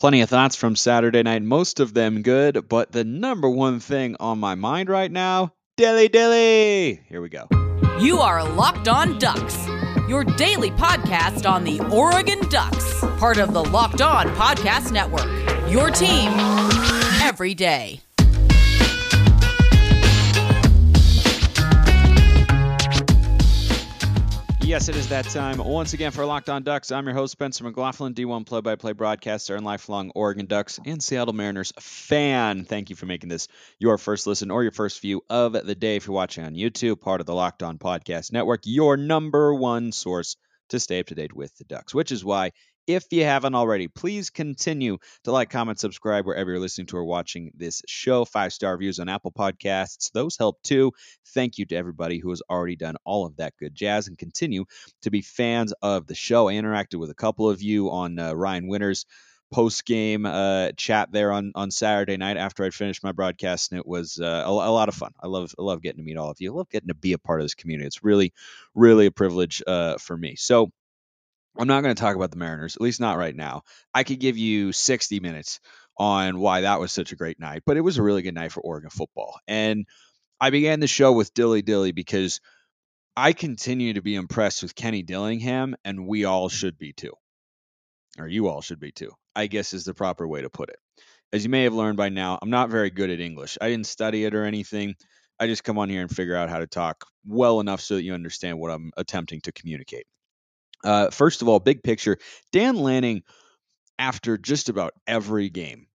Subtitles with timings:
[0.00, 4.16] Plenty of thoughts from Saturday night, most of them good, but the number one thing
[4.18, 7.02] on my mind right now, dilly dilly.
[7.06, 7.46] Here we go.
[8.00, 9.68] You are Locked On Ducks,
[10.08, 15.28] your daily podcast on the Oregon Ducks, part of the Locked On Podcast Network.
[15.70, 16.32] Your team
[17.20, 18.00] every day.
[24.70, 25.58] Yes, it is that time.
[25.58, 28.92] Once again, for Locked On Ducks, I'm your host, Spencer McLaughlin, D1 play by play
[28.92, 32.64] broadcaster and lifelong Oregon Ducks and Seattle Mariners fan.
[32.66, 33.48] Thank you for making this
[33.80, 37.00] your first listen or your first view of the day if you're watching on YouTube,
[37.00, 40.36] part of the Locked On Podcast Network, your number one source
[40.68, 42.52] to stay up to date with the Ducks, which is why
[42.86, 47.04] if you haven't already, please continue to like, comment, subscribe wherever you're listening to or
[47.04, 48.24] watching this show.
[48.24, 50.92] Five star reviews on Apple Podcasts, those help too.
[51.28, 54.64] Thank you to everybody who has already done all of that good jazz and continue
[55.02, 56.48] to be fans of the show.
[56.48, 59.06] I interacted with a couple of you on uh, Ryan Winters
[59.50, 63.80] post game uh, chat there on on Saturday night after I finished my broadcast, and
[63.80, 65.12] it was uh, a, a, lot of fun.
[65.20, 66.52] I love I love getting to meet all of you.
[66.52, 67.86] I love getting to be a part of this community.
[67.86, 68.32] It's really
[68.74, 70.36] really a privilege uh, for me.
[70.36, 70.70] So
[71.60, 73.64] I'm not going to talk about the Mariners, at least not right now.
[73.92, 75.60] I could give you 60 minutes
[75.98, 78.50] on why that was such a great night, but it was a really good night
[78.50, 79.38] for Oregon football.
[79.46, 79.84] And
[80.40, 82.40] I began the show with Dilly Dilly because
[83.14, 87.12] I continue to be impressed with Kenny Dillingham, and we all should be too.
[88.18, 90.78] Or you all should be too, I guess is the proper way to put it.
[91.30, 93.58] As you may have learned by now, I'm not very good at English.
[93.60, 94.94] I didn't study it or anything.
[95.38, 98.02] I just come on here and figure out how to talk well enough so that
[98.02, 100.06] you understand what I'm attempting to communicate.
[100.84, 102.18] Uh, first of all, big picture,
[102.52, 103.22] Dan Lanning,
[103.98, 105.86] after just about every game,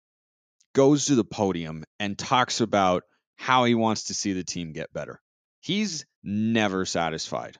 [0.75, 3.05] goes to the podium and talks about
[3.37, 5.21] how he wants to see the team get better.
[5.61, 7.57] He's never satisfied.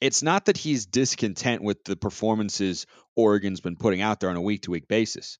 [0.00, 4.42] It's not that he's discontent with the performances Oregon's been putting out there on a
[4.42, 5.38] week to week basis.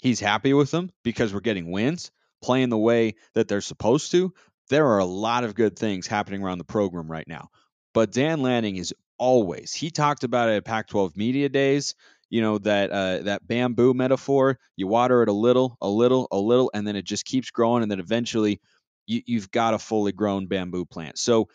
[0.00, 2.10] He's happy with them because we're getting wins,
[2.42, 4.34] playing the way that they're supposed to.
[4.68, 7.50] There are a lot of good things happening around the program right now.
[7.94, 9.74] But Dan Lanning is always.
[9.74, 11.94] He talked about it at Pac-12 Media Days.
[12.30, 14.58] You know that uh, that bamboo metaphor.
[14.76, 17.82] You water it a little, a little, a little, and then it just keeps growing,
[17.84, 18.60] and then eventually
[19.06, 21.18] you, you've got a fully grown bamboo plant.
[21.18, 21.48] So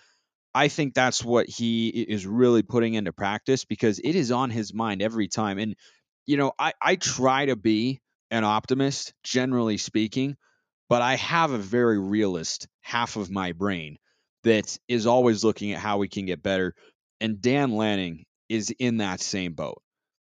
[0.54, 4.74] I think that's what he is really putting into practice because it is on his
[4.74, 5.60] mind every time.
[5.60, 5.76] And
[6.26, 8.02] you know, I I try to be
[8.32, 10.38] an optimist, generally speaking,
[10.90, 13.98] but I have a very realist half of my brain
[14.44, 16.76] that is always looking at how we can get better.
[17.22, 19.82] And Dan Lanning is in that same boat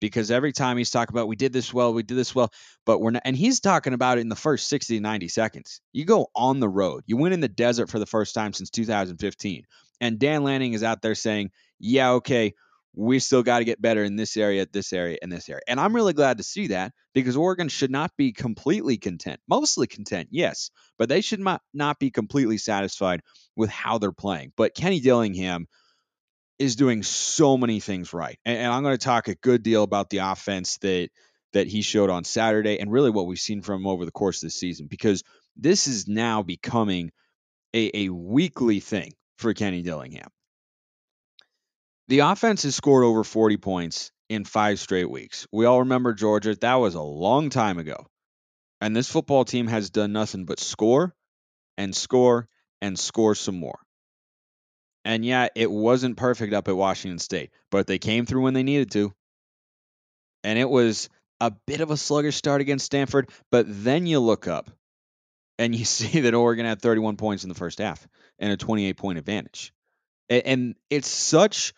[0.01, 2.51] because every time he's talking about we did this well, we did this well,
[2.87, 5.81] but we're not, and he's talking about it in the first 60 to 90 seconds.
[5.93, 8.71] You go on the road, you went in the desert for the first time since
[8.71, 9.65] 2015,
[10.01, 11.51] and Dan Lanning is out there saying,
[11.81, 12.55] yeah, okay,
[12.95, 15.63] we still got to get better in this area, this area, and this area.
[15.69, 19.87] And I'm really glad to see that because Oregon should not be completely content, mostly
[19.87, 23.23] content, yes, but they should not, not be completely satisfied
[23.57, 24.53] with how they're playing.
[24.57, 25.69] But Kenny Dillingham,
[26.59, 28.39] is doing so many things right.
[28.45, 31.11] And, and I'm going to talk a good deal about the offense that
[31.55, 34.43] that he showed on Saturday and really what we've seen from him over the course
[34.43, 35.23] of the season because
[35.57, 37.11] this is now becoming
[37.73, 40.29] a, a weekly thing for Kenny Dillingham.
[42.09, 45.47] The offense has scored over 40 points in five straight weeks.
[45.53, 46.55] We all remember Georgia.
[46.55, 48.07] That was a long time ago.
[48.81, 51.15] And this football team has done nothing but score
[51.77, 52.49] and score
[52.81, 53.79] and score some more.
[55.09, 58.63] And yeah, it wasn't perfect up at Washington State, but they came through when they
[58.63, 59.15] needed to.
[60.45, 61.09] And it was
[61.41, 64.71] a bit of a sluggish start against Stanford, but then you look up
[65.59, 68.07] and you see that Oregon had 31 points in the first half
[68.39, 69.73] and a 28 point advantage.
[70.29, 71.73] And it's such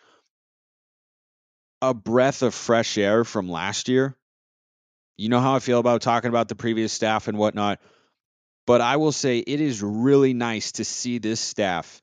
[1.81, 4.13] a breath of fresh air from last year.
[5.17, 7.79] You know how I feel about talking about the previous staff and whatnot.
[8.67, 12.01] But I will say it is really nice to see this staff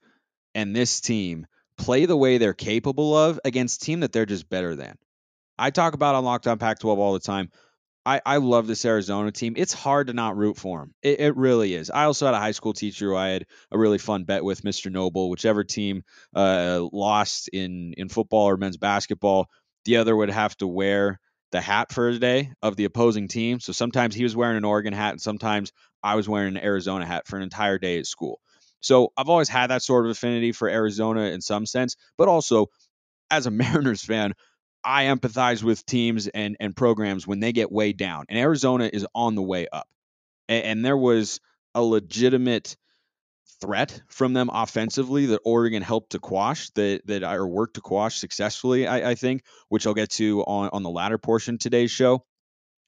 [0.59, 1.47] and this team
[1.77, 4.97] play the way they're capable of against team that they're just better than.
[5.57, 7.51] I talk about on Locked On Pac 12 all the time.
[8.05, 9.55] I, I love this Arizona team.
[9.57, 10.95] It's hard to not root for them.
[11.01, 11.91] It, it, really is.
[11.91, 14.63] I also had a high school teacher who I had a really fun bet with,
[14.63, 14.91] Mr.
[14.91, 15.31] Noble.
[15.31, 16.03] Whichever team
[16.35, 19.47] uh, lost in, in football or men's basketball,
[19.85, 21.21] the other would have to wear
[21.53, 23.61] the hat for a day of the opposing team.
[23.61, 25.71] So sometimes he was wearing an Oregon hat, and sometimes
[26.03, 28.41] I was wearing an Arizona hat for an entire day at school.
[28.81, 32.67] So I've always had that sort of affinity for Arizona in some sense, but also
[33.31, 34.35] as a Mariners fan,
[34.85, 38.27] I empathize with teams and and programs when they get way down.
[38.29, 39.89] And Arizona is on the way up.
[40.49, 41.41] And, and there was
[41.75, 42.77] a legitimate
[43.61, 48.19] threat from them offensively that Oregon helped to quash that that or worked to quash
[48.19, 51.91] successfully, I, I think, which I'll get to on, on the latter portion of today's
[51.91, 52.25] show.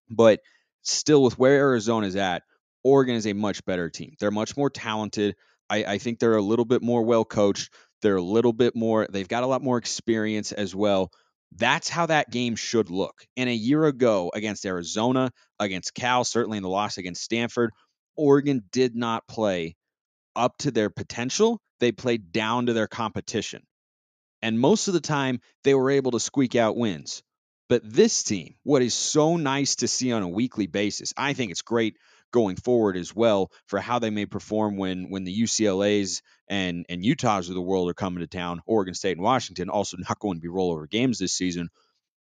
[0.08, 0.40] But
[0.82, 2.42] still with where Arizona's at,
[2.82, 4.14] Oregon is a much better team.
[4.18, 5.36] They're much more talented.
[5.70, 7.72] I, I think they're a little bit more well coached.
[8.02, 11.10] They're a little bit more, they've got a lot more experience as well.
[11.56, 13.24] That's how that game should look.
[13.36, 17.70] And a year ago against Arizona, against Cal, certainly in the loss against Stanford,
[18.16, 19.76] Oregon did not play
[20.36, 21.60] up to their potential.
[21.80, 23.62] They played down to their competition.
[24.42, 27.22] And most of the time, they were able to squeak out wins.
[27.68, 31.50] But this team, what is so nice to see on a weekly basis, I think
[31.50, 31.96] it's great
[32.30, 37.04] going forward as well for how they may perform when when the UCLA's and and
[37.04, 38.62] Utahs of the world are coming to town.
[38.66, 41.68] Oregon State and Washington also not going to be rollover games this season.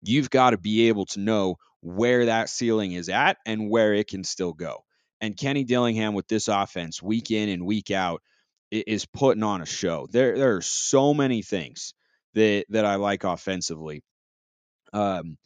[0.01, 4.07] You've got to be able to know where that ceiling is at and where it
[4.07, 4.83] can still go.
[5.21, 8.21] And Kenny Dillingham with this offense, week in and week out,
[8.69, 10.07] is putting on a show.
[10.11, 11.93] There, there are so many things
[12.33, 14.03] that that I like offensively.
[14.93, 15.37] Um,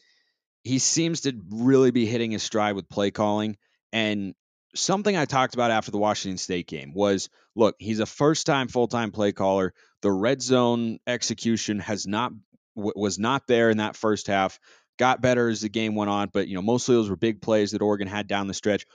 [0.63, 3.57] he seems to really be hitting his stride with play calling,
[3.91, 4.33] and
[4.75, 8.67] something I talked about after the Washington State game was look, he's a first time
[8.67, 9.73] full time play caller.
[10.01, 12.31] The red zone execution has not
[12.75, 14.59] was not there in that first half.
[14.97, 17.71] Got better as the game went on, but you know mostly those were big plays
[17.71, 18.85] that Oregon had down the stretch.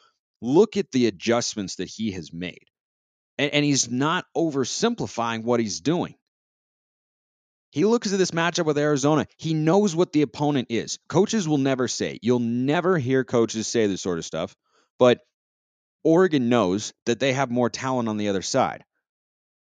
[0.40, 2.66] Look at the adjustments that he has made,
[3.38, 6.14] and, and he's not oversimplifying what he's doing.
[7.72, 9.26] He looks at this matchup with Arizona.
[9.36, 10.98] He knows what the opponent is.
[11.08, 12.18] Coaches will never say.
[12.22, 14.56] You'll never hear coaches say this sort of stuff,
[14.98, 15.20] but
[16.06, 18.84] Oregon knows that they have more talent on the other side.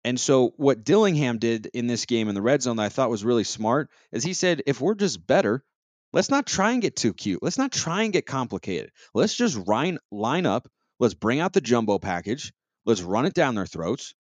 [0.05, 3.09] And so what Dillingham did in this game in the red zone that I thought
[3.09, 5.65] was really smart is he said, if we're just better,
[6.13, 7.43] let's not try and get too cute.
[7.43, 8.91] Let's not try and get complicated.
[9.15, 10.69] Let's just line, line up.
[11.01, 12.53] Let's bring out the jumbo package.
[12.85, 14.15] Let's run it down their throats.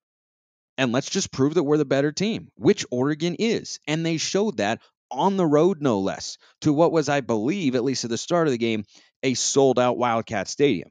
[0.78, 3.80] And let's just prove that we're the better team, which Oregon is.
[3.86, 4.80] And they showed that
[5.10, 8.48] on the road, no less, to what was, I believe, at least at the start
[8.48, 8.84] of the game,
[9.22, 10.88] a sold out Wildcat Stadium.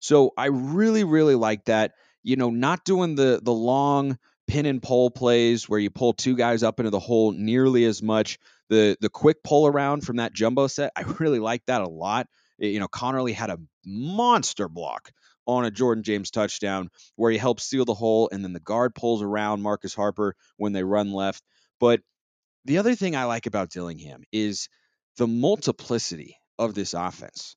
[0.00, 1.92] So I really, really like that.
[2.22, 6.34] You know, not doing the the long pin and pull plays where you pull two
[6.34, 8.38] guys up into the hole nearly as much.
[8.68, 12.26] The the quick pull around from that jumbo set, I really like that a lot.
[12.58, 15.12] You know, Conerly had a monster block
[15.46, 18.94] on a Jordan James touchdown where he helps seal the hole, and then the guard
[18.94, 21.42] pulls around Marcus Harper when they run left.
[21.80, 22.00] But
[22.64, 24.68] the other thing I like about Dillingham is
[25.16, 27.56] the multiplicity of this offense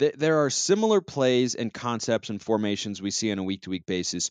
[0.00, 3.70] th- there are similar plays and concepts and formations we see on a week to
[3.70, 4.30] week basis,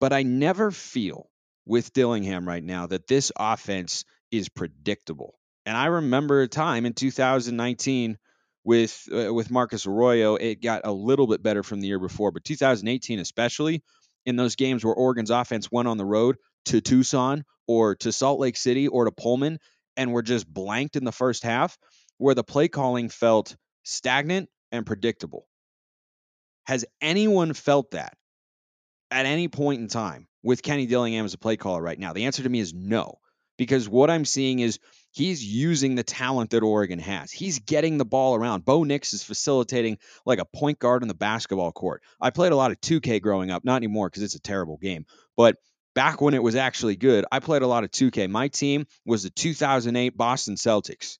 [0.00, 1.28] but I never feel
[1.66, 5.38] with Dillingham right now that this offense is predictable.
[5.66, 8.16] And I remember a time in 2019
[8.64, 12.30] with uh, with Marcus Arroyo, it got a little bit better from the year before,
[12.30, 13.82] but 2018 especially
[14.24, 16.36] in those games where Oregon's offense went on the road
[16.66, 19.58] to Tucson or to Salt Lake City or to Pullman
[19.96, 21.76] and were just blanked in the first half,
[22.18, 25.46] where the play calling felt stagnant and predictable.
[26.64, 28.16] Has anyone felt that
[29.10, 32.12] at any point in time with Kenny Dillingham as a play caller right now?
[32.12, 33.18] The answer to me is no,
[33.58, 34.78] because what I'm seeing is
[35.12, 37.32] he's using the talent that Oregon has.
[37.32, 38.64] He's getting the ball around.
[38.64, 42.02] Bo Nix is facilitating like a point guard on the basketball court.
[42.20, 45.06] I played a lot of 2K growing up, not anymore because it's a terrible game,
[45.36, 45.56] but
[45.94, 48.30] back when it was actually good, I played a lot of 2K.
[48.30, 51.18] My team was the 2008 Boston Celtics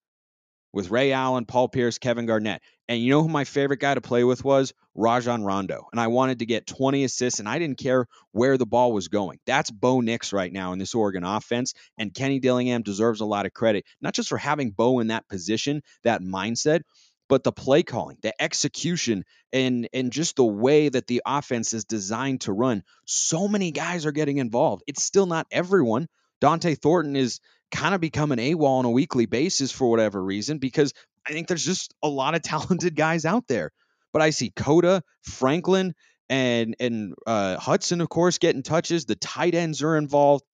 [0.72, 2.62] with Ray Allen, Paul Pierce, Kevin Garnett.
[2.88, 4.72] And you know who my favorite guy to play with was?
[4.94, 5.86] Rajon Rondo.
[5.92, 9.08] And I wanted to get 20 assists, and I didn't care where the ball was
[9.08, 9.38] going.
[9.46, 11.74] That's Bo Nix right now in this Oregon offense.
[11.98, 15.28] And Kenny Dillingham deserves a lot of credit, not just for having Bo in that
[15.28, 16.82] position, that mindset,
[17.28, 21.84] but the play calling, the execution, and and just the way that the offense is
[21.84, 22.82] designed to run.
[23.06, 24.82] So many guys are getting involved.
[24.88, 26.08] It's still not everyone.
[26.42, 27.38] Dont'e Thornton is
[27.70, 30.92] kind of become an AWOL on a weekly basis for whatever reason because
[31.26, 33.72] I think there's just a lot of talented guys out there.
[34.12, 35.94] But I see Cota, Franklin,
[36.28, 39.04] and and uh, Hutson, of course, getting touches.
[39.04, 40.44] The tight ends are involved.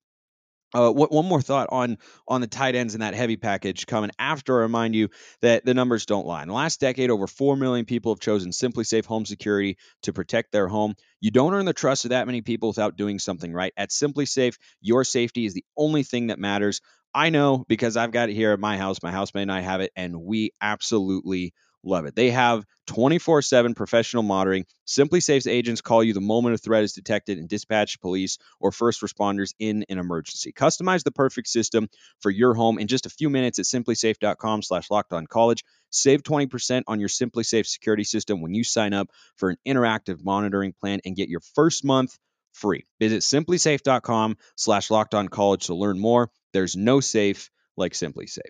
[0.75, 1.97] Uh, what, one more thought on
[2.27, 4.59] on the tight ends in that heavy package coming after.
[4.59, 5.09] I remind you
[5.41, 6.43] that the numbers don't lie.
[6.43, 10.53] In the last decade, over four million people have chosen SimpliSafe Home Security to protect
[10.53, 10.95] their home.
[11.21, 13.73] You don't earn the trust of that many people without doing something right.
[13.77, 16.81] At SimpliSafe, your safety is the only thing that matters.
[17.17, 19.03] I know because I've got it here at my house.
[19.03, 22.15] My housemate and I have it, and we absolutely love it.
[22.15, 24.67] They have 24 7 professional monitoring.
[24.87, 29.01] SimpliSafe's agents call you the moment a threat is detected and dispatch police or first
[29.01, 30.53] responders in an emergency.
[30.53, 31.89] Customize the perfect system
[32.21, 35.65] for your home in just a few minutes at simplisafe.com slash locked on college.
[35.89, 40.75] Save 20% on your SimpliSafe security system when you sign up for an interactive monitoring
[40.79, 42.19] plan and get your first month
[42.57, 42.85] free.
[42.99, 46.31] Visit simplisafe.com slash locked on college to learn more.
[46.53, 48.41] There's no safe like SimpliSafe.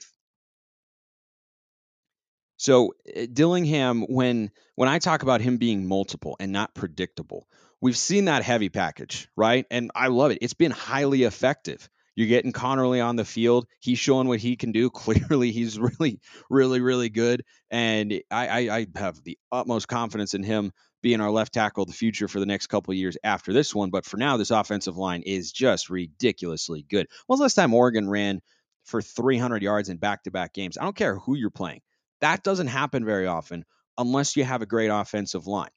[2.56, 7.46] So uh, Dillingham, when when I talk about him being multiple and not predictable,
[7.80, 9.66] we've seen that heavy package, right?
[9.70, 10.38] And I love it.
[10.40, 11.88] It's been highly effective.
[12.14, 13.66] You're getting Conerly on the field.
[13.78, 14.88] He's showing what he can do.
[14.90, 17.44] Clearly, he's really, really, really good.
[17.70, 20.72] And I, I, I have the utmost confidence in him
[21.02, 23.90] being our left tackle of the future for the next couple years after this one.
[23.90, 27.06] But for now, this offensive line is just ridiculously good.
[27.26, 28.40] When was the last time Oregon ran
[28.84, 30.78] for 300 yards in back to back games?
[30.78, 31.80] I don't care who you're playing.
[32.20, 33.64] That doesn't happen very often
[33.98, 35.70] unless you have a great offensive line.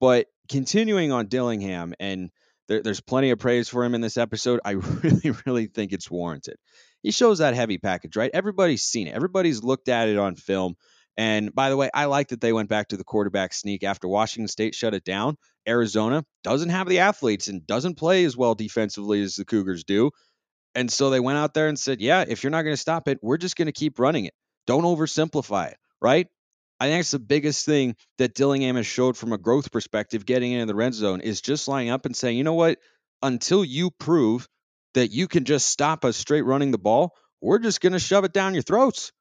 [0.00, 2.30] But continuing on Dillingham, and
[2.68, 6.10] there, there's plenty of praise for him in this episode, I really, really think it's
[6.10, 6.56] warranted.
[7.02, 8.30] He shows that heavy package, right?
[8.32, 10.76] Everybody's seen it, everybody's looked at it on film.
[11.16, 14.08] And by the way, I like that they went back to the quarterback sneak after
[14.08, 15.36] Washington State shut it down.
[15.66, 20.10] Arizona doesn't have the athletes and doesn't play as well defensively as the Cougars do.
[20.74, 23.06] And so they went out there and said, yeah, if you're not going to stop
[23.06, 24.34] it, we're just going to keep running it.
[24.66, 26.26] Don't oversimplify it, right?
[26.80, 30.52] I think it's the biggest thing that Dillingham has showed from a growth perspective getting
[30.52, 32.78] into the red zone is just lining up and saying, you know what?
[33.22, 34.48] Until you prove
[34.94, 38.24] that you can just stop us straight running the ball, we're just going to shove
[38.24, 39.12] it down your throats.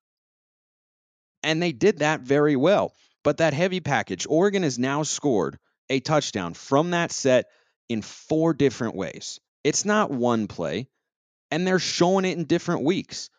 [1.44, 2.94] And they did that very well.
[3.24, 5.58] But that heavy package, Oregon has now scored
[5.90, 7.46] a touchdown from that set
[7.90, 9.40] in four different ways.
[9.64, 10.88] It's not one play,
[11.52, 13.30] and they're showing it in different weeks.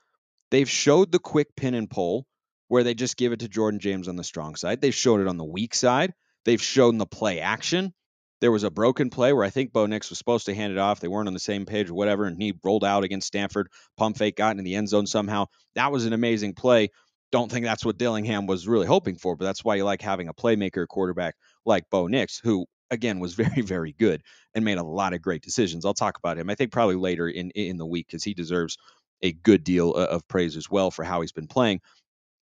[0.51, 2.27] They've showed the quick pin and pull
[2.69, 4.81] where they just give it to Jordan James on the strong side.
[4.81, 6.15] They've showed it on the weak side.
[6.45, 7.93] They've shown the play action.
[8.41, 10.79] There was a broken play where I think Bo Nix was supposed to hand it
[10.79, 11.01] off.
[11.01, 13.69] They weren't on the same page or whatever, and he rolled out against Stanford.
[13.97, 15.47] Pump fake got in the end zone somehow.
[15.75, 16.91] That was an amazing play.
[17.35, 20.29] Don't think that's what Dillingham was really hoping for, but that's why you like having
[20.29, 21.35] a playmaker quarterback
[21.67, 24.23] like Bo Nix, who again was very very good
[24.55, 25.85] and made a lot of great decisions.
[25.85, 26.49] I'll talk about him.
[26.49, 28.79] I think probably later in in the week because he deserves
[29.21, 31.81] a good deal uh, of praise as well for how he's been playing.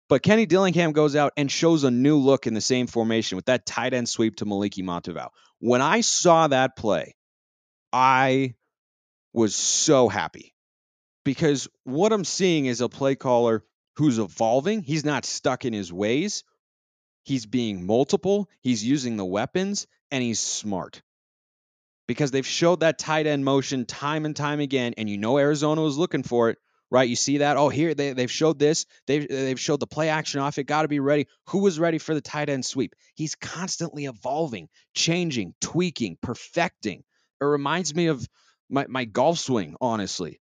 [0.08, 3.44] But Kenny Dillingham goes out and shows a new look in the same formation with
[3.44, 5.28] that tight end sweep to Moliki Matavao.
[5.60, 7.14] When I saw that play,
[7.92, 8.54] I
[9.32, 10.52] was so happy
[11.24, 13.62] because what I'm seeing is a play caller
[13.96, 14.82] who's evolving.
[14.82, 16.44] He's not stuck in his ways.
[17.24, 21.02] He's being multiple, he's using the weapons, and he's smart.
[22.08, 25.82] Because they've showed that tight end motion time and time again, and you know Arizona
[25.82, 26.58] was looking for it
[26.90, 27.08] right?
[27.08, 27.56] You see that?
[27.56, 28.86] Oh, here they, they've showed this.
[29.06, 30.64] They've they've showed the play action off it.
[30.64, 31.26] Got to be ready.
[31.48, 32.94] Who was ready for the tight end sweep?
[33.14, 37.04] He's constantly evolving, changing, tweaking, perfecting.
[37.40, 38.26] It reminds me of
[38.68, 40.40] my, my golf swing, honestly.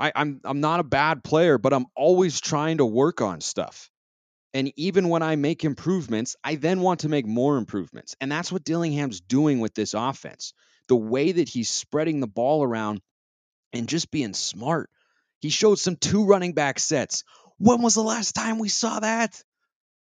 [0.00, 3.90] I, I'm I'm not a bad player, but I'm always trying to work on stuff.
[4.52, 8.16] And even when I make improvements, I then want to make more improvements.
[8.20, 10.54] And that's what Dillingham's doing with this offense.
[10.88, 13.00] The way that he's spreading the ball around
[13.72, 14.90] and just being smart
[15.40, 17.24] he showed some two running back sets.
[17.58, 19.42] When was the last time we saw that?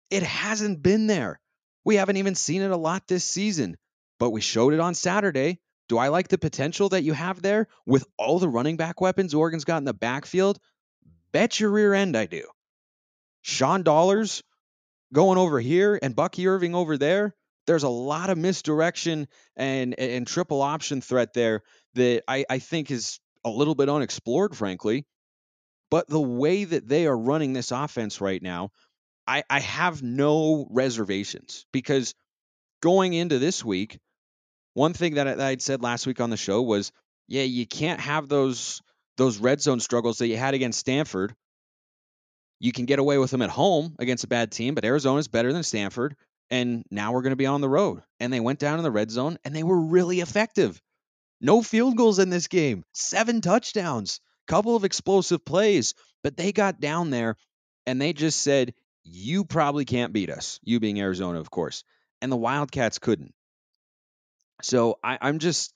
[0.09, 1.41] It hasn't been there.
[1.85, 3.77] We haven't even seen it a lot this season,
[4.19, 5.61] but we showed it on Saturday.
[5.89, 9.35] Do I like the potential that you have there with all the running back weapons
[9.35, 10.59] Oregon's got in the backfield?
[11.33, 12.45] Bet your rear end I do.
[13.43, 14.43] Sean Dollars
[15.13, 17.35] going over here and Bucky Irving over there.
[17.67, 21.63] There's a lot of misdirection and, and triple option threat there
[21.95, 25.07] that I, I think is a little bit unexplored, frankly.
[25.91, 28.71] But the way that they are running this offense right now,
[29.27, 32.15] I, I have no reservations because
[32.81, 33.99] going into this week,
[34.77, 36.93] one thing that, I'd said last week on the show was,
[37.29, 38.83] yeah, you can't have those
[39.17, 41.35] those red zone struggles that you had against Stanford.
[42.61, 45.53] You can get away with them at home against a bad team, but Arizona's better
[45.55, 46.15] than Stanford.
[46.51, 48.03] And now we're going to be on the road.
[48.21, 50.81] And they went down in the red zone and they were really effective.
[51.41, 56.81] No field goals in this game, seven touchdowns couple of explosive plays, but they got
[56.81, 57.37] down there
[57.87, 60.61] and they just said, You probably can't beat us.
[60.63, 61.85] You being Arizona, of course.
[62.23, 63.35] And the Wildcats couldn't.
[64.63, 65.75] So I, am just,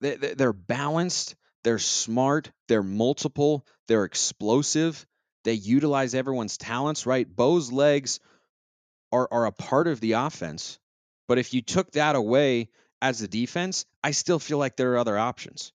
[0.00, 5.06] they, they're balanced, they're smart, they're multiple, they're explosive,
[5.44, 7.26] they utilize everyone's talents, right?
[7.28, 8.20] Bo's legs
[9.12, 10.78] are, are a part of the offense.
[11.28, 12.70] But if you took that away
[13.02, 15.72] as a defense, I still feel like there are other options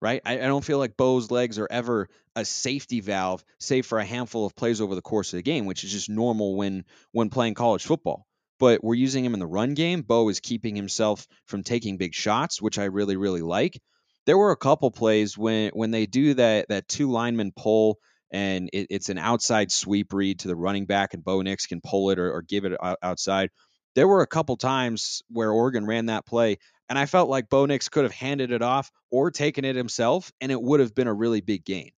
[0.00, 0.20] right?
[0.24, 4.04] I, I, don't feel like Bo's legs are ever a safety valve, save for a
[4.04, 7.30] handful of plays over the course of the game, which is just normal when when
[7.30, 8.26] playing college football.
[8.60, 10.02] But we're using him in the run game.
[10.02, 13.80] Bo is keeping himself from taking big shots, which I really, really like.
[14.26, 17.98] There were a couple plays when when they do that that two lineman pull
[18.30, 21.80] and it, it's an outside sweep read to the running back, and Bo Nix can
[21.80, 23.50] pull it or, or give it outside.
[23.96, 26.58] There were a couple times where Oregon ran that play.
[26.88, 30.32] And I felt like Bo Nix could have handed it off or taken it himself,
[30.40, 31.92] and it would have been a really big gain,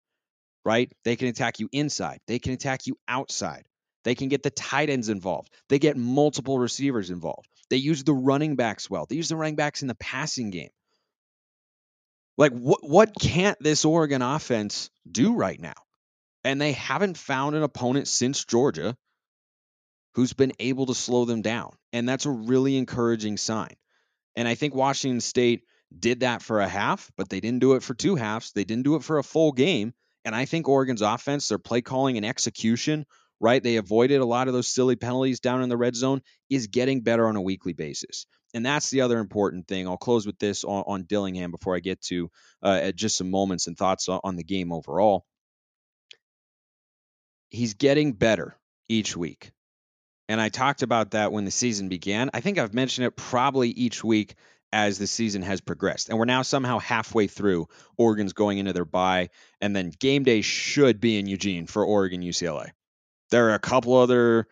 [0.65, 0.91] right?
[1.06, 3.63] They can attack you inside, they can attack you outside.
[4.03, 5.51] They can get the tight ends involved.
[5.70, 7.48] They get multiple receivers involved.
[7.70, 9.05] They use the running backs well.
[9.08, 10.72] They use the running backs in the passing game.
[12.38, 15.74] Like what what can't this Oregon offense do right now?
[16.43, 18.98] And they haven't found an opponent since Georgia
[20.15, 21.72] who's been able to slow them down.
[21.93, 23.75] And that's a really encouraging sign.
[24.36, 25.63] And I think Washington State
[25.98, 28.51] did that for a half, but they didn't do it for two halves.
[28.53, 29.93] They didn't do it for a full game.
[30.24, 33.05] And I think Oregon's offense, their play calling and execution,
[33.42, 33.62] right?
[33.62, 37.02] They avoided a lot of those silly penalties down in the red zone, is getting
[37.02, 38.28] better on a weekly basis.
[38.54, 39.88] And that's the other important thing.
[39.88, 42.30] I'll close with this on, on Dillingham before I get to
[42.62, 45.26] uh, just some moments and thoughts on, on the game overall.
[47.50, 48.56] He's getting better
[48.88, 49.52] each week.
[50.30, 52.30] And I talked about that when the season began.
[52.34, 54.36] I think I've mentioned it probably each week
[54.72, 56.10] as the season has progressed.
[56.10, 57.68] And we're now somehow halfway through.
[57.98, 59.30] Oregon's going into their bye,
[59.60, 62.72] and then game day should be in Eugene for Oregon UCLA.
[63.32, 64.48] There are a couple other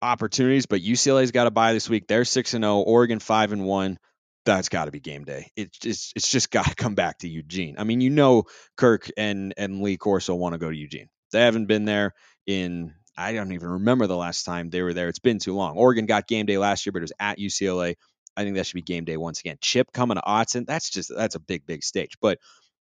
[0.00, 2.06] opportunities, but UCLA's got to bye this week.
[2.06, 3.98] They're 6 and 0, Oregon 5 and 1.
[4.44, 5.50] That's got to be game day.
[5.56, 7.76] It's just, it's just got to come back to Eugene.
[7.78, 8.44] I mean, you know
[8.76, 11.08] Kirk and and Lee Corso want to go to Eugene.
[11.32, 12.12] They haven't been there
[12.46, 15.08] in I don't even remember the last time they were there.
[15.08, 15.76] It's been too long.
[15.76, 17.96] Oregon got game day last year, but it was at UCLA.
[18.36, 19.56] I think that should be game day once again.
[19.60, 22.18] Chip coming to Autzen, that's just that's a big, big stage.
[22.20, 22.38] But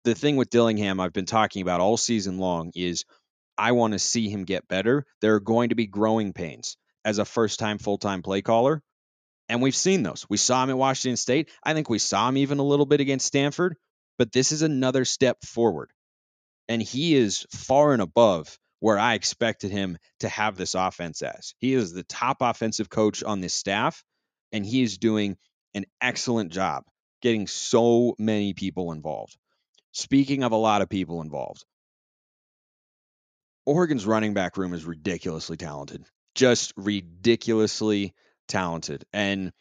[0.04, 3.06] the thing with Dillingham I've been talking about all season long is
[3.60, 5.06] I want to see him get better.
[5.20, 8.82] There are going to be growing pains as a first time full time play caller.
[9.50, 10.26] And we've seen those.
[10.30, 11.50] We saw him at Washington State.
[11.62, 13.76] I think we saw him even a little bit against Stanford,
[14.18, 15.92] but this is another step forward.
[16.70, 21.54] And he is far and above where I expected him to have this offense as.
[21.58, 24.04] He is the top offensive coach on this staff,
[24.54, 25.36] and he is doing
[25.74, 26.86] an excellent job
[27.22, 29.36] getting so many people involved.
[29.92, 31.66] Speaking of a lot of people involved,
[33.70, 38.16] Oregon's running back room is ridiculously talented, just ridiculously
[38.48, 39.06] talented.
[39.14, 39.52] And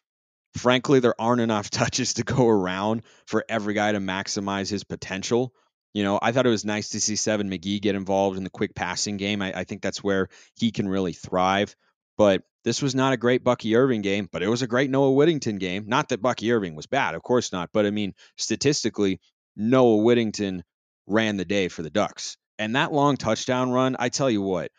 [0.56, 5.52] frankly, there aren't enough touches to go around for every guy to maximize his potential.
[5.92, 8.50] You know, I thought it was nice to see Seven McGee get involved in the
[8.50, 9.42] quick passing game.
[9.42, 11.76] I, I, think that's where he can really thrive.
[12.16, 15.12] But this was not a great Bucky Irving game, but it was a great Noah
[15.12, 15.84] Whittington game.
[15.86, 17.70] Not that Bucky Irving was bad, of course not.
[17.72, 19.20] But I mean, statistically,
[19.54, 20.64] Noah Whittington
[21.06, 22.36] ran the day for the Ducks.
[22.58, 24.70] And that long touchdown run, I tell you what,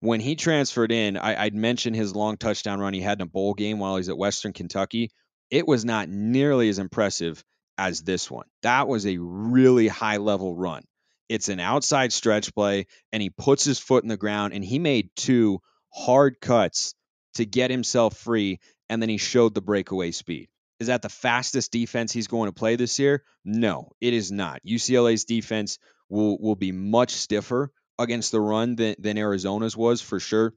[0.00, 3.26] when he transferred in, I, would mentioned his long touchdown run he had in a
[3.26, 5.10] bowl game while he's at Western Kentucky.
[5.50, 7.42] It was not nearly as impressive
[7.76, 8.46] as this one.
[8.62, 10.84] That was a really high level run.
[11.28, 14.78] It's an outside stretch play, and he puts his foot in the ground, and he
[14.78, 15.60] made two
[15.92, 16.94] hard cuts
[17.34, 18.58] to get himself free,
[18.88, 20.48] and then he showed the breakaway speed.
[20.80, 23.22] Is that the fastest defense he's going to play this year?
[23.44, 24.60] No, it is not.
[24.66, 25.78] UCLA's defense
[26.10, 30.54] will will be much stiffer against the run than, than Arizona's was for sure.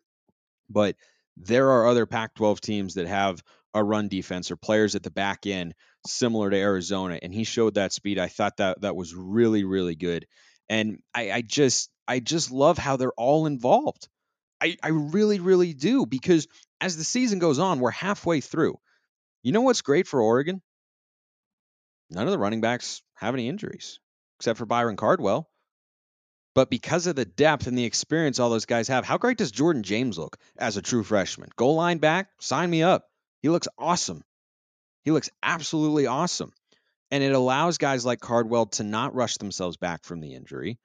[0.69, 0.95] But
[1.37, 3.41] there are other Pac 12 teams that have
[3.73, 5.73] a run defense or players at the back end
[6.05, 8.19] similar to Arizona, and he showed that speed.
[8.19, 10.25] I thought that that was really really good,
[10.69, 14.09] and I, I just I just love how they're all involved.
[14.61, 16.47] I, I really really do because
[16.81, 18.77] as the season goes on, we're halfway through.
[19.43, 20.61] You know what's great for Oregon?
[22.09, 23.99] None of the running backs have any injuries
[24.43, 25.49] except for Byron Cardwell.
[26.53, 29.51] But because of the depth and the experience all those guys have, how great does
[29.51, 31.47] Jordan James look as a true freshman?
[31.56, 33.06] Goal line back, sign me up.
[33.41, 34.21] He looks awesome.
[35.06, 36.51] He looks absolutely awesome.
[37.10, 40.77] And it allows guys like Cardwell to not rush themselves back from the injury,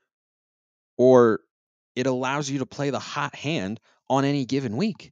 [0.97, 1.41] or
[1.97, 5.11] it allows you to play the hot hand on any given week.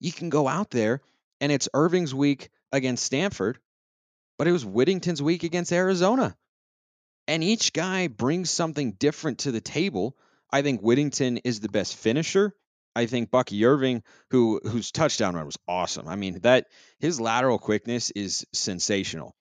[0.00, 1.02] You can go out there
[1.40, 3.60] and it's Irving's week against Stanford,
[4.38, 6.36] but it was Whittington's week against Arizona.
[7.30, 10.16] And each guy brings something different to the table.
[10.50, 12.56] I think Whittington is the best finisher.
[12.96, 16.08] I think Bucky Irving, who whose touchdown run was awesome.
[16.08, 16.66] I mean, that
[16.98, 19.36] his lateral quickness is sensational.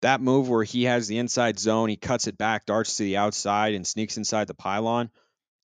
[0.00, 3.18] That move where he has the inside zone, he cuts it back, darts to the
[3.18, 5.10] outside, and sneaks inside the pylon.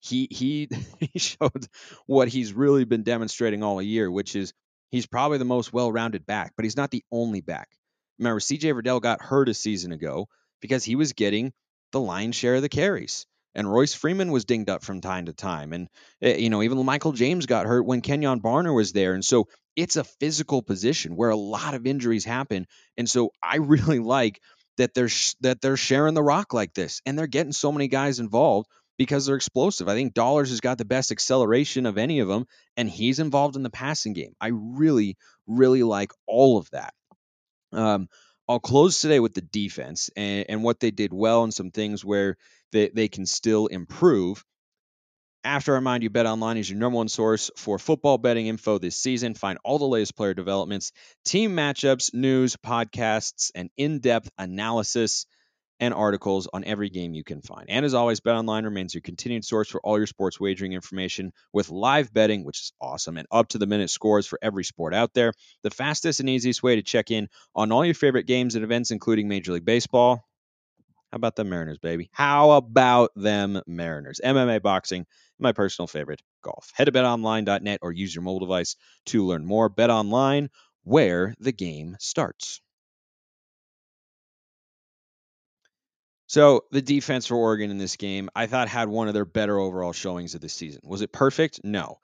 [0.01, 0.69] He he
[1.01, 1.67] he showed
[2.05, 4.53] what he's really been demonstrating all year, which is
[4.91, 7.71] he's probably the most well-rounded back, but he's not the only back.
[8.19, 10.29] Remember, CJ Verdell got hurt a season ago
[10.61, 11.55] because he was getting
[11.93, 15.33] the lion's share of the carries and Royce Freeman was dinged up from time to
[15.33, 15.73] time.
[15.73, 15.89] And,
[16.23, 19.15] eh, you know, even Michael James got hurt when Kenjon Barner was there.
[19.15, 22.67] And so it's a physical position where a lot of injuries happen.
[22.97, 24.41] And so I really like
[24.77, 27.89] that they're, sh- that they're sharing the rock like this and they're getting so many
[27.89, 29.89] guys involved because they're explosive.
[29.89, 32.45] I think Dollars has got the best acceleration of any of them,
[32.77, 34.35] and he's involved in the passing game.
[34.39, 36.93] I really, really like all of that.
[37.73, 38.09] Um,
[38.51, 42.05] I'll close today with the defense and, and what they did well and some things
[42.05, 42.37] where
[42.73, 44.45] they, they can still improve.
[45.45, 48.97] After I remind you, BetOnline is your number one source for football betting info this
[48.97, 49.35] season.
[49.35, 50.91] Find all the latest player developments,
[51.25, 55.27] team matchups, news, podcasts, and in depth analysis
[55.81, 57.69] and articles on every game you can find.
[57.69, 61.71] And as always, BetOnline remains your continued source for all your sports wagering information with
[61.71, 65.15] live betting, which is awesome, and up to the minute scores for every sport out
[65.15, 65.33] there.
[65.63, 68.91] The fastest and easiest way to check in on all your favorite games and events,
[68.91, 70.25] including Major League Baseball.
[71.11, 72.09] How about the Mariners, baby?
[72.13, 74.21] How about them Mariners?
[74.23, 75.07] MMA boxing,
[75.41, 76.71] my personal favorite, golf.
[76.75, 79.69] Head to betonline.net or use your mobile device to learn more.
[79.69, 80.51] BetOnline,
[80.85, 82.61] where the game starts.
[86.31, 89.59] So the defense for Oregon in this game, I thought had one of their better
[89.59, 90.81] overall showings of the season.
[90.85, 91.63] Was it perfect?
[91.65, 91.99] No.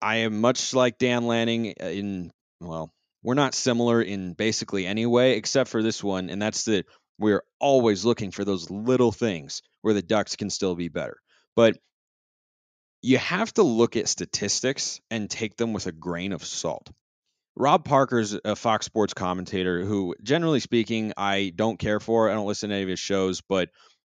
[0.00, 2.90] I am much like Dan Lanning uh, in well,
[3.22, 6.86] we're not similar in basically any way except for this one, and that's that
[7.18, 11.18] we're always looking for those little things where the Ducks can still be better.
[11.54, 11.76] But
[13.02, 16.90] you have to look at statistics and take them with a grain of salt.
[17.54, 22.30] Rob Parker's a Fox Sports commentator who, generally speaking, I don't care for.
[22.30, 23.68] I don't listen to any of his shows, but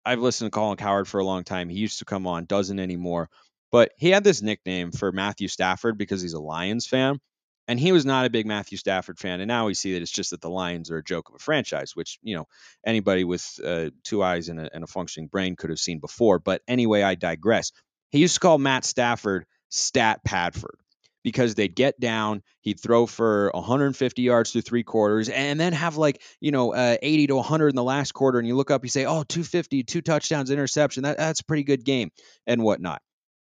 [0.06, 1.70] I've listened to Colin Cowherd for a long time.
[1.70, 3.30] He used to come on, doesn't anymore.
[3.72, 7.20] But he had this nickname for Matthew Stafford because he's a Lions fan.
[7.68, 9.40] And he was not a big Matthew Stafford fan.
[9.40, 11.40] And now we see that it's just that the Lions are a joke of a
[11.40, 12.46] franchise, which, you know,
[12.86, 16.40] anybody with uh, two eyes and a, and a functioning brain could have seen before.
[16.40, 17.72] But anyway, I digress.
[18.12, 20.83] He used to call Matt Stafford Stat Padford
[21.24, 25.98] because they'd get down, he'd throw for 150 yards through three quarters, and then have
[25.98, 28.40] like, you know, uh, 80 to 100 in the last quarter.
[28.40, 31.04] And you look up, you say, oh, 250, two touchdowns, interception.
[31.04, 32.12] That, that's a pretty good game
[32.46, 33.02] and whatnot.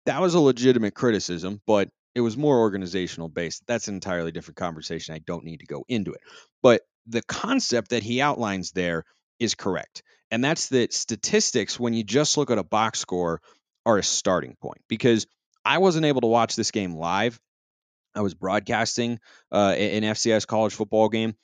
[0.06, 3.62] That was a legitimate criticism, but it was more organizational based.
[3.66, 5.14] That's an entirely different conversation.
[5.14, 6.20] I don't need to go into it.
[6.62, 9.04] But the concept that he outlines there
[9.38, 10.02] is correct.
[10.30, 13.40] And that's that statistics, when you just look at a box score,
[13.87, 15.26] are a starting point because
[15.64, 17.40] I wasn't able to watch this game live
[18.14, 19.20] I was broadcasting
[19.53, 21.35] uh, an FCS college football game.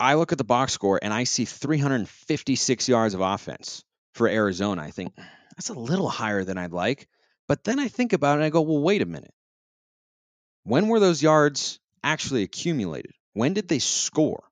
[0.00, 4.82] I look at the box score and I see 356 yards of offense for Arizona.
[4.82, 5.12] I think
[5.56, 7.08] that's a little higher than I'd like.
[7.48, 9.34] But then I think about it and I go, well, wait a minute.
[10.64, 13.12] When were those yards actually accumulated?
[13.32, 14.44] When did they score?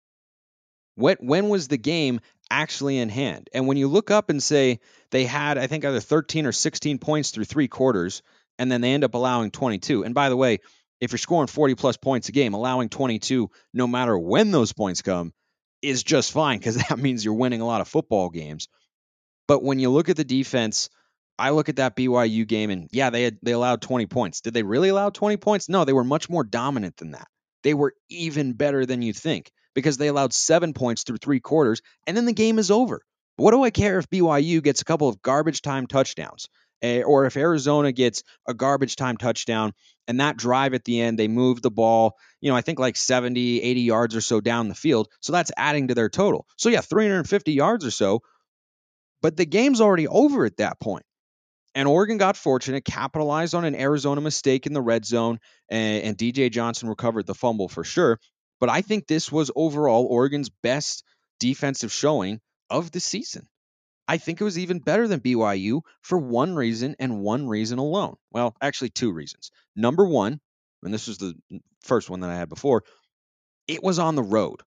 [0.96, 2.20] When, when was the game
[2.50, 3.50] actually in hand?
[3.52, 6.98] And when you look up and say they had, I think, either 13 or 16
[6.98, 8.22] points through three quarters,
[8.58, 10.04] and then they end up allowing 22.
[10.04, 10.58] And by the way,
[11.00, 15.02] if you're scoring 40 plus points a game, allowing 22 no matter when those points
[15.02, 15.32] come
[15.82, 18.68] is just fine because that means you're winning a lot of football games.
[19.48, 20.88] But when you look at the defense,
[21.38, 24.40] I look at that BYU game and yeah, they had they allowed 20 points.
[24.40, 25.68] Did they really allow 20 points?
[25.68, 27.28] No, they were much more dominant than that.
[27.62, 31.82] They were even better than you think because they allowed 7 points through 3 quarters
[32.06, 33.02] and then the game is over.
[33.36, 36.48] What do I care if BYU gets a couple of garbage time touchdowns?
[36.82, 39.72] Or if Arizona gets a garbage time touchdown
[40.06, 42.96] and that drive at the end, they move the ball, you know, I think like
[42.96, 45.08] 70, 80 yards or so down the field.
[45.20, 46.46] So that's adding to their total.
[46.56, 48.20] So yeah, 350 yards or so.
[49.22, 51.04] But the game's already over at that point.
[51.74, 56.18] And Oregon got fortunate, capitalized on an Arizona mistake in the red zone, and, and
[56.18, 58.18] DJ Johnson recovered the fumble for sure.
[58.60, 61.04] But I think this was overall Oregon's best
[61.38, 63.46] defensive showing of the season.
[64.08, 68.16] I think it was even better than BYU for one reason and one reason alone.
[68.30, 69.50] Well, actually, two reasons.
[69.74, 70.40] Number one,
[70.82, 71.34] and this was the
[71.82, 72.84] first one that I had before,
[73.66, 74.62] it was on the road.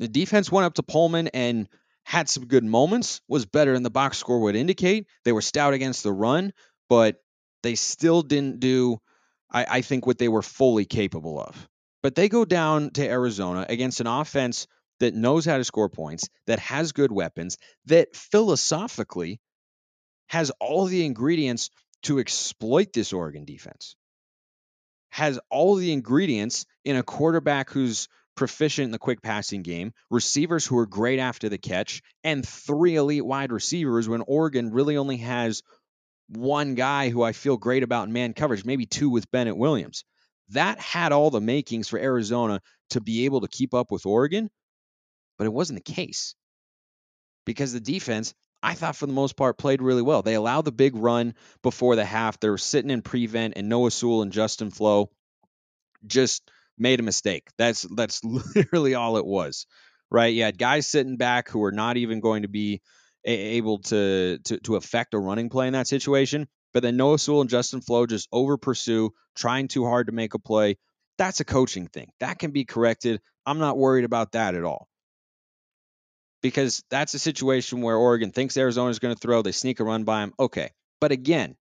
[0.00, 1.68] The defense went up to Pullman and
[2.04, 5.06] had some good moments, was better than the box score would indicate.
[5.24, 6.52] They were stout against the run,
[6.88, 7.16] but
[7.62, 8.98] they still didn't do,
[9.50, 11.68] I, I think, what they were fully capable of.
[12.02, 14.66] But they go down to Arizona against an offense
[15.00, 19.40] that knows how to score points, that has good weapons, that philosophically
[20.28, 21.70] has all the ingredients
[22.02, 23.96] to exploit this Oregon defense.
[25.10, 30.66] Has all the ingredients in a quarterback who's proficient in the quick passing game, receivers
[30.66, 35.18] who are great after the catch, and three elite wide receivers when Oregon really only
[35.18, 35.62] has
[36.28, 40.04] one guy who I feel great about in man coverage, maybe two with Bennett Williams.
[40.50, 44.50] That had all the makings for Arizona to be able to keep up with Oregon,
[45.38, 46.34] but it wasn't the case
[47.44, 50.22] because the defense, I thought for the most part, played really well.
[50.22, 52.40] They allowed the big run before the half.
[52.40, 55.10] They were sitting in prevent, and Noah Sewell and Justin Flowe
[56.06, 57.48] just made a mistake.
[57.58, 58.22] That's that's
[58.54, 59.66] literally all it was,
[60.10, 60.32] right?
[60.32, 62.80] You had guys sitting back who were not even going to be
[63.24, 66.48] able to to to affect a running play in that situation.
[66.72, 70.34] But then Noah Sewell and Justin Flowe just over pursue, trying too hard to make
[70.34, 70.76] a play.
[71.18, 72.10] That's a coaching thing.
[72.18, 73.20] That can be corrected.
[73.46, 74.88] I'm not worried about that at all.
[76.44, 80.04] Because that's a situation where Oregon thinks Arizona's going to throw, they sneak a run
[80.04, 80.34] by them.
[80.38, 80.72] Okay.
[81.00, 81.56] But again,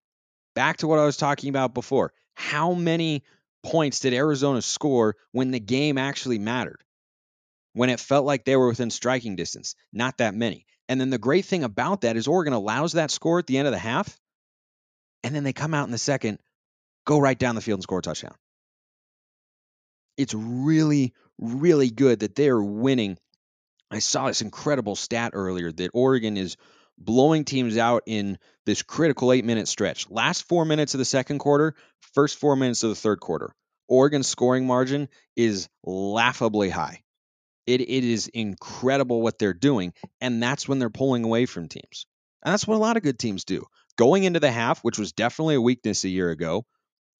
[0.56, 2.12] back to what I was talking about before.
[2.34, 3.22] How many
[3.62, 6.82] points did Arizona score when the game actually mattered?
[7.74, 9.76] When it felt like they were within striking distance?
[9.92, 10.66] Not that many.
[10.88, 13.68] And then the great thing about that is Oregon allows that score at the end
[13.68, 14.18] of the half,
[15.22, 16.40] and then they come out in the second,
[17.06, 18.34] go right down the field and score a touchdown.
[20.16, 23.16] It's really, really good that they're winning
[23.92, 26.56] I saw this incredible stat earlier that Oregon is
[26.96, 30.08] blowing teams out in this critical eight minute stretch.
[30.10, 31.74] Last four minutes of the second quarter,
[32.14, 33.54] first four minutes of the third quarter.
[33.88, 37.02] Oregon's scoring margin is laughably high.
[37.66, 42.06] It, it is incredible what they're doing, and that's when they're pulling away from teams.
[42.42, 43.66] And that's what a lot of good teams do.
[43.96, 46.64] Going into the half, which was definitely a weakness a year ago,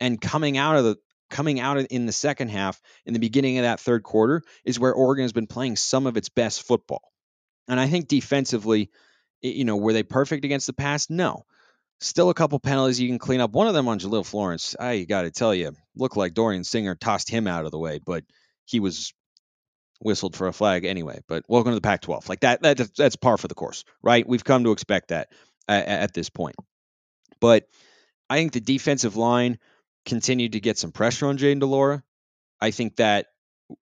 [0.00, 0.96] and coming out of the
[1.33, 4.92] coming out in the second half, in the beginning of that third quarter, is where
[4.92, 7.11] Oregon has been playing some of its best football.
[7.66, 8.90] And I think defensively,
[9.40, 11.11] you know, were they perfect against the pass?
[11.11, 11.45] No.
[12.01, 13.53] Still a couple penalties you can clean up.
[13.53, 16.95] One of them on Jahlil Florence, I got to tell you, looked like Dorian Singer
[16.95, 18.25] tossed him out of the way, but
[18.64, 19.12] he was
[20.01, 21.21] whistled for a flag anyway.
[21.29, 22.29] But welcome to the Pac-12.
[22.29, 24.29] Like that, that that's par for the course, right?
[24.29, 25.29] We've come to expect that
[25.66, 26.57] at, at this point.
[27.40, 27.64] But
[28.29, 29.59] I think the defensive line
[30.04, 32.02] continued to get some pressure on Jayden de Laura.
[32.60, 33.26] I think that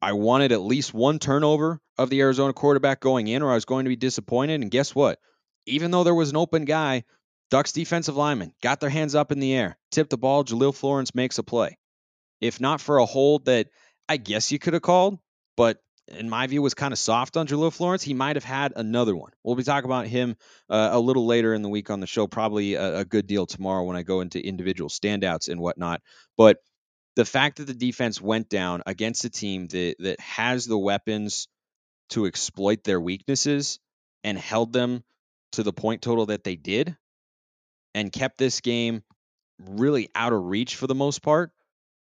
[0.00, 3.64] I wanted at least one turnover of the Arizona quarterback going in, or I was
[3.64, 4.60] going to be disappointed.
[4.60, 5.18] And guess what?
[5.66, 7.04] Even though there was an open guy,
[7.50, 10.44] Ducks defensive lineman got their hands up in the air, tipped the ball.
[10.44, 11.78] Jahlil Florence makes a play.
[12.40, 13.68] If not for a hold that
[14.08, 15.18] I guess you could have called,
[15.56, 15.78] but
[16.10, 18.02] in my view, was kind of soft on Jahlil Florence.
[18.02, 19.32] He might have had another one.
[19.42, 20.36] We'll be talking about him
[20.68, 23.46] uh, a little later in the week on the show, probably a, a good deal
[23.46, 26.02] tomorrow when I go into individual standouts and whatnot.
[26.36, 26.58] But
[27.16, 31.48] the fact that the defense went down against a team that that has the weapons
[32.10, 33.78] to exploit their weaknesses
[34.24, 35.02] and held them
[35.52, 36.96] to the point total that they did
[37.94, 39.02] and kept this game
[39.58, 41.52] really out of reach for the most part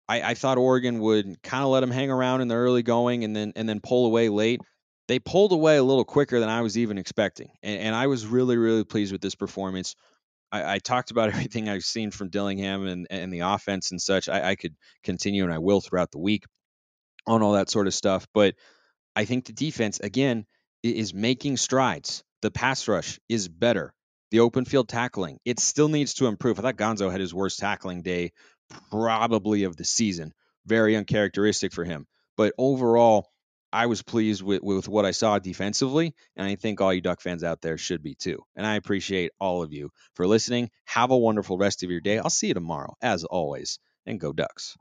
[0.08, 3.24] I, I thought Oregon would kind of let them hang around in the early going
[3.24, 4.60] and then and then pull away late.
[5.08, 8.26] They pulled away a little quicker than I was even expecting, and, and I was
[8.26, 9.94] really really pleased with this performance.
[10.50, 14.28] I, I, talked about everything I've seen from Dillingham and, and the offense and such.
[14.28, 16.44] I, I could continue and I will throughout the week
[17.26, 18.54] on all that sort of stuff, but
[19.14, 20.46] I think the defense again
[20.82, 22.24] is making strides.
[22.42, 23.94] The pass rush is better.
[24.30, 26.58] The open field tackling, it still needs to improve.
[26.58, 28.32] I thought Gonzo had his worst tackling day
[28.90, 30.32] probably of the season.
[30.66, 32.06] Very uncharacteristic for him.
[32.36, 33.28] But overall,
[33.72, 37.20] I was pleased with, with what I saw defensively, and I think all you Duck
[37.20, 38.42] fans out there should be too.
[38.54, 40.70] And I appreciate all of you for listening.
[40.84, 42.18] Have a wonderful rest of your day.
[42.18, 44.76] I'll see you tomorrow, as always, and go Ducks.